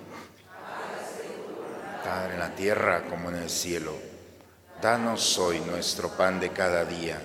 Padre 2.03 2.33
en 2.33 2.39
la 2.39 2.55
tierra 2.55 3.03
como 3.09 3.29
en 3.29 3.35
el 3.35 3.49
cielo. 3.49 3.93
Danos 4.81 5.37
hoy 5.37 5.59
nuestro 5.61 6.09
pan 6.09 6.39
de 6.39 6.49
cada 6.49 6.85
día. 6.85 7.21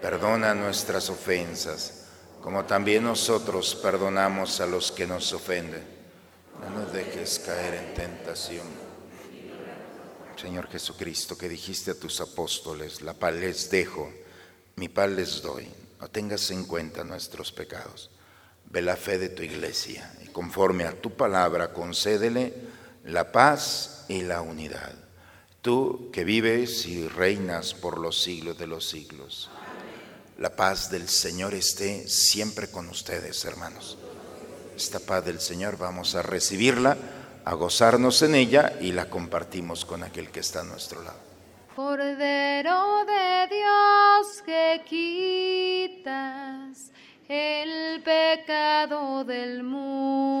Perdona 0.00 0.54
nuestras 0.54 1.10
ofensas, 1.10 2.06
como 2.40 2.64
también 2.64 3.04
nosotros 3.04 3.74
perdonamos 3.74 4.60
a 4.60 4.66
los 4.66 4.92
que 4.92 5.06
nos 5.06 5.32
ofenden 5.32 5.96
no 6.60 6.70
nos 6.70 6.92
dejes 6.92 7.38
caer 7.40 7.74
en 7.74 7.94
tentación. 7.94 8.66
Señor 10.36 10.68
Jesucristo, 10.68 11.36
que 11.36 11.48
dijiste 11.48 11.92
a 11.92 11.98
tus 11.98 12.20
apóstoles, 12.20 13.02
la 13.02 13.14
paz 13.14 13.34
les 13.34 13.70
dejo, 13.70 14.12
mi 14.76 14.88
paz 14.88 15.10
les 15.10 15.42
doy. 15.42 15.68
No 16.00 16.08
tengas 16.08 16.50
en 16.50 16.64
cuenta 16.64 17.04
nuestros 17.04 17.52
pecados. 17.52 18.10
Ve 18.66 18.82
la 18.82 18.96
fe 18.96 19.18
de 19.18 19.30
tu 19.30 19.42
iglesia 19.42 20.12
y 20.22 20.28
conforme 20.28 20.84
a 20.84 21.00
tu 21.00 21.16
palabra 21.16 21.72
concédele 21.72 22.52
la 23.06 23.32
paz 23.32 24.04
y 24.08 24.22
la 24.22 24.42
unidad. 24.42 24.92
Tú 25.62 26.10
que 26.12 26.24
vives 26.24 26.86
y 26.86 27.08
reinas 27.08 27.74
por 27.74 27.98
los 27.98 28.22
siglos 28.22 28.58
de 28.58 28.66
los 28.66 28.88
siglos. 28.88 29.50
La 30.38 30.54
paz 30.54 30.90
del 30.90 31.08
Señor 31.08 31.54
esté 31.54 32.06
siempre 32.08 32.70
con 32.70 32.88
ustedes, 32.88 33.44
hermanos 33.46 33.96
esta 34.76 35.00
paz 35.00 35.24
del 35.24 35.40
Señor, 35.40 35.78
vamos 35.78 36.14
a 36.14 36.22
recibirla, 36.22 36.98
a 37.44 37.54
gozarnos 37.54 38.20
en 38.22 38.34
ella 38.34 38.74
y 38.80 38.92
la 38.92 39.08
compartimos 39.08 39.86
con 39.86 40.04
aquel 40.04 40.30
que 40.30 40.40
está 40.40 40.60
a 40.60 40.64
nuestro 40.64 41.02
lado. 41.02 41.18
Cordero 41.74 43.04
de 43.06 43.48
Dios 43.50 44.42
que 44.44 44.82
quitas 45.98 46.92
el 47.28 48.02
pecado 48.02 49.24
del 49.24 49.62
mundo, 49.62 50.40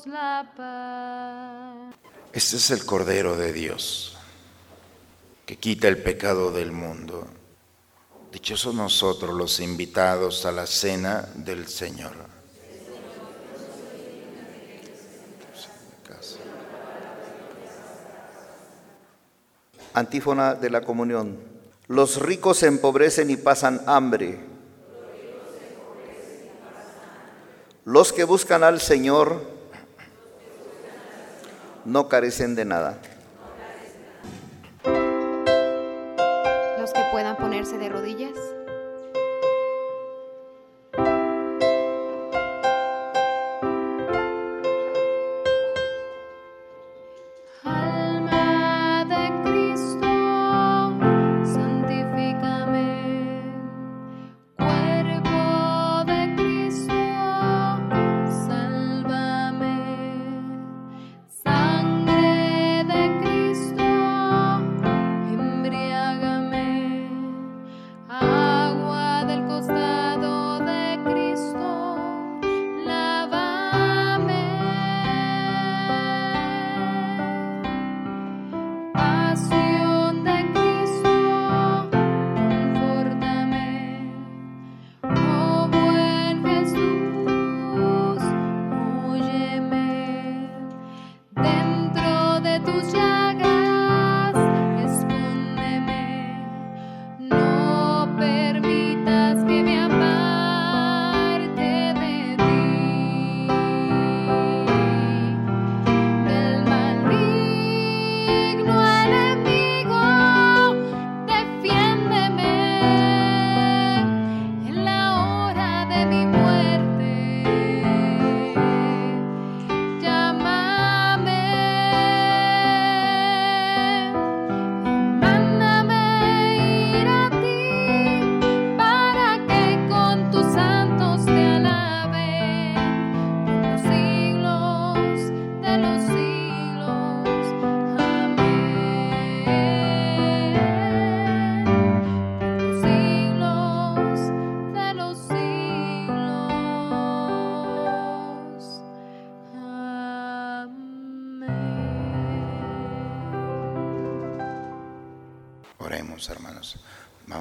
danos 0.00 0.06
la 0.06 0.52
paz. 0.56 1.94
Este 2.32 2.56
es 2.56 2.70
el 2.70 2.84
Cordero 2.84 3.36
de 3.36 3.52
Dios 3.52 4.16
que 5.46 5.56
quita 5.56 5.88
el 5.88 6.00
pecado 6.02 6.52
del 6.52 6.72
mundo. 6.72 7.26
Dichosos 8.32 8.74
nosotros 8.74 9.34
los 9.34 9.58
invitados 9.58 10.46
a 10.46 10.52
la 10.52 10.66
cena 10.66 11.28
del 11.34 11.66
Señor. 11.66 12.12
Antífona 19.92 20.54
de 20.54 20.70
la 20.70 20.82
comunión. 20.82 21.36
Los 21.88 22.22
ricos 22.22 22.58
se 22.58 22.68
empobrecen 22.68 23.28
y 23.30 23.36
pasan 23.36 23.82
hambre. 23.86 24.38
Los 27.84 28.12
que 28.12 28.22
buscan 28.22 28.62
al 28.62 28.80
Señor 28.80 29.59
no 31.84 32.08
carecen 32.08 32.54
de 32.54 32.64
nada. 32.64 32.98
puedan 37.10 37.36
ponerse 37.36 37.76
de 37.76 37.88
rodillas. 37.88 38.59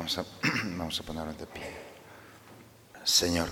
Vamos 0.10 0.18
a, 0.18 0.26
vamos 0.76 1.38
de 1.38 1.46
pie. 1.46 1.72
Señor, 3.04 3.48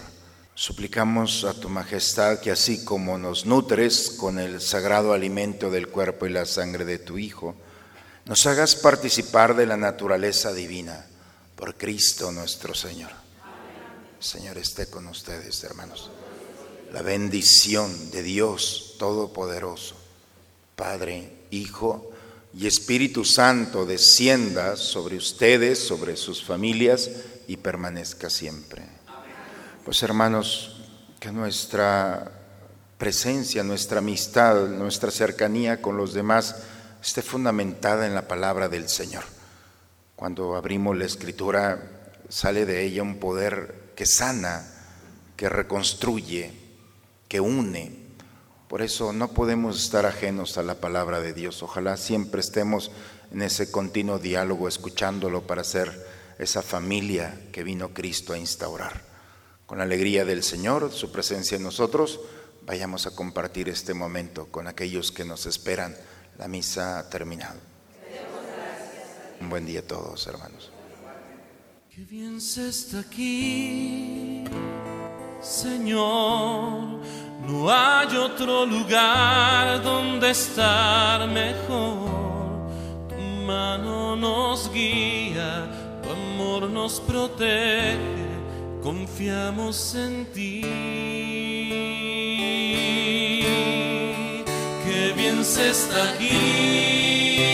suplicamos 0.56 1.43
a 1.43 1.54
tu 1.54 1.70
majestad 1.70 2.39
que 2.39 2.50
así 2.50 2.84
como 2.84 3.20
nos 3.20 3.46
nutres 3.46 4.10
con 4.10 4.39
el 4.39 4.60
sagrado 4.60 5.13
alimento 5.13 5.70
del 5.70 5.88
cuerpo 5.88 6.26
y 6.26 6.32
la 6.32 6.46
sangre 6.46 6.84
de 6.84 6.98
tu 6.98 7.20
Hijo, 7.20 7.56
nos 8.26 8.48
hagas 8.48 8.76
participar 8.76 9.56
de 9.56 9.67
la 9.67 9.78
naturaleza 9.78 10.52
divina 10.52 11.06
por 11.56 11.76
Cristo 11.76 12.32
nuestro 12.32 12.74
Señor. 12.74 13.12
Señor 14.20 14.58
esté 14.58 14.88
con 14.88 15.06
ustedes, 15.08 15.63
hermanos. 15.63 16.10
La 16.91 17.04
bendición 17.04 18.10
de 18.10 18.24
Dios 18.24 18.96
Todopoderoso, 18.98 19.96
Padre, 20.76 21.34
Hijo 21.52 22.13
y 22.58 22.65
Espíritu 22.65 23.24
Santo 23.24 23.86
descienda 23.86 24.78
sobre 24.78 25.15
ustedes, 25.15 25.78
sobre 25.78 26.17
sus 26.17 26.43
familias 26.43 27.12
y 27.48 27.58
permanezca 27.58 28.32
siempre. 28.32 28.82
Pues 29.86 30.02
hermanos, 30.02 30.82
que 31.20 31.32
nuestra 31.32 32.32
presencia, 32.98 33.63
nuestra 33.63 34.00
amistad, 34.00 34.70
nuestra 34.70 35.12
cercanía 35.12 35.84
con 35.84 35.98
los 35.98 36.13
demás, 36.13 36.56
esté 37.00 37.22
fundamentada 37.22 38.08
en 38.08 38.15
la 38.15 38.28
palabra 38.28 38.70
del 38.70 38.89
Señor. 38.89 39.26
Cuando 40.15 40.56
abrimos 40.56 40.98
la 40.98 41.06
escritura, 41.06 41.91
sale 42.28 42.65
de 42.65 42.84
ella 42.84 43.04
un 43.04 43.20
poder 43.20 43.91
que 43.96 44.08
sana, 44.08 44.67
que 45.36 45.48
reconstruye, 45.48 46.54
que 47.28 47.39
une. 47.39 48.07
Por 48.67 48.82
eso 48.82 49.13
no 49.13 49.30
podemos 49.30 49.82
estar 49.82 50.06
ajenos 50.06 50.58
a 50.58 50.63
la 50.63 50.75
palabra 50.75 51.21
de 51.21 51.34
Dios. 51.34 51.63
Ojalá 51.63 51.95
siempre 51.95 52.41
estemos 52.41 52.91
en 53.32 53.41
ese 53.41 53.71
continuo 53.71 54.19
diálogo, 54.19 54.67
escuchándolo 54.67 55.47
para 55.47 55.63
ser 55.63 56.06
esa 56.38 56.62
familia 56.62 57.39
que 57.51 57.63
vino 57.63 57.93
Cristo 57.93 58.34
a 58.34 58.38
instaurar. 58.38 59.01
Con 59.65 59.77
la 59.77 59.86
alegría 59.86 60.25
del 60.25 60.43
Señor, 60.43 60.91
su 60.91 61.12
presencia 61.12 61.56
en 61.56 61.63
nosotros, 61.63 62.19
vayamos 62.65 63.08
a 63.08 63.12
compartir 63.12 63.69
este 63.69 63.93
momento 63.93 64.47
con 64.47 64.67
aquellos 64.67 65.12
que 65.12 65.25
nos 65.25 65.45
esperan 65.45 65.95
la 66.38 66.47
misa 66.47 66.99
ha 66.99 67.10
terminado. 67.10 67.60
Un 69.39 69.49
buen 69.49 69.65
día 69.65 69.80
a 69.80 69.84
todos, 69.84 70.27
hermanos. 70.27 70.71
Bien 71.95 72.39
se 72.39 72.69
está 72.69 72.99
aquí, 72.99 74.43
Señor. 75.41 77.01
No 77.48 77.72
hay 77.72 78.16
otro 78.18 78.66
lugar 78.66 79.82
donde 79.82 80.32
estar 80.32 81.26
mejor. 81.30 82.68
Tu 83.08 83.16
mano 83.46 84.18
nos 84.18 84.70
guía, 84.74 85.66
tu 86.04 86.10
amor 86.10 86.70
nos 86.70 87.00
protege. 87.00 88.28
Confiamos 88.84 89.96
en 89.96 90.26
ti. 90.34 90.62
Qué 94.84 95.14
bien 95.16 95.46
se 95.46 95.70
está 95.70 96.04
aquí, 96.16 97.48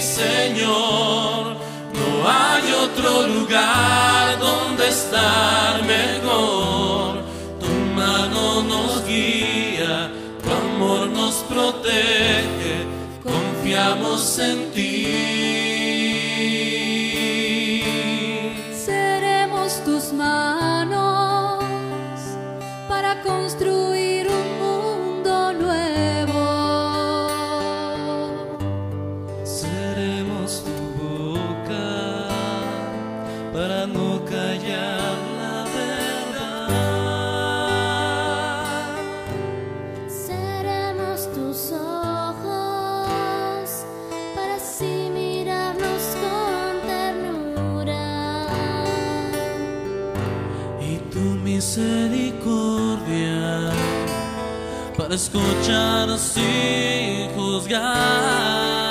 Señor. 0.00 1.58
No 1.94 2.28
hay 2.28 2.72
otro 2.72 3.28
lugar 3.28 4.36
donde 4.40 4.88
estar 4.88 5.80
mejor. 5.84 7.21
Nos 8.60 9.04
guía, 9.06 10.10
tu 10.42 10.50
amor 10.50 11.08
nos 11.08 11.36
protege. 11.48 12.86
Confiamos 13.22 14.38
en 14.38 14.70
ti. 14.72 15.71
Misericordia 51.62 53.70
para 54.96 55.14
escuchar 55.14 56.18
sin 56.18 57.30
juzgar. 57.36 58.81